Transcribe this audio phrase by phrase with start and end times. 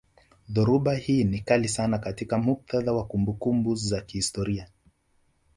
[0.49, 4.67] Dhoruba hii ni kali sana katika muktadha wa kumbukumbu za kihistoria